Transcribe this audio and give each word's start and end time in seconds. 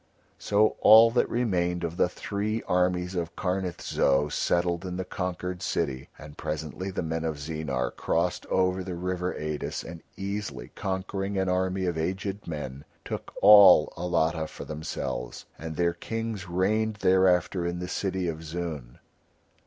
So 0.39 0.77
all 0.79 1.11
that 1.11 1.29
remained 1.29 1.83
of 1.83 1.95
the 1.95 2.09
three 2.09 2.63
armies 2.63 3.13
of 3.13 3.35
Karnith 3.35 3.81
Zo 3.81 4.29
settled 4.29 4.83
in 4.83 4.97
the 4.97 5.05
conquered 5.05 5.61
city. 5.61 6.09
And 6.17 6.39
presently 6.39 6.89
the 6.89 7.03
men 7.03 7.23
of 7.23 7.37
Zeenar 7.37 7.91
crossed 7.91 8.47
over 8.47 8.83
the 8.83 8.95
river 8.95 9.31
Eidis 9.35 9.83
and 9.83 10.01
easily 10.17 10.71
conquering 10.73 11.37
an 11.37 11.49
army 11.49 11.85
of 11.85 11.99
aged 11.99 12.47
men 12.47 12.83
took 13.05 13.31
all 13.43 13.93
Alatta 13.95 14.47
for 14.47 14.65
themselves, 14.65 15.45
and 15.59 15.75
their 15.75 15.93
kings 15.93 16.49
reigned 16.49 16.95
thereafter 17.01 17.63
in 17.67 17.77
the 17.77 17.87
city 17.87 18.27
of 18.27 18.43
Zoon. 18.43 18.97